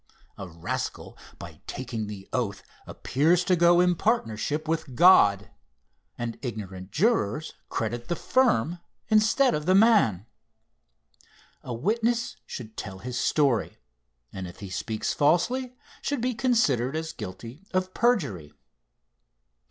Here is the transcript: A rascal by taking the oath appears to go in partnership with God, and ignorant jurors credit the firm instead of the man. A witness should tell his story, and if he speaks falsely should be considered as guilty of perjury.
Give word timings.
A 0.35 0.47
rascal 0.47 1.15
by 1.37 1.61
taking 1.67 2.07
the 2.07 2.27
oath 2.33 2.63
appears 2.87 3.43
to 3.43 3.55
go 3.55 3.79
in 3.79 3.93
partnership 3.93 4.67
with 4.67 4.95
God, 4.95 5.51
and 6.17 6.39
ignorant 6.41 6.89
jurors 6.89 7.53
credit 7.69 8.07
the 8.07 8.15
firm 8.15 8.79
instead 9.09 9.53
of 9.53 9.67
the 9.67 9.75
man. 9.75 10.25
A 11.61 11.75
witness 11.75 12.35
should 12.47 12.75
tell 12.75 12.97
his 12.97 13.19
story, 13.19 13.77
and 14.33 14.47
if 14.47 14.59
he 14.59 14.71
speaks 14.71 15.13
falsely 15.13 15.75
should 16.01 16.19
be 16.19 16.33
considered 16.33 16.95
as 16.95 17.13
guilty 17.13 17.67
of 17.71 17.93
perjury. 17.93 18.51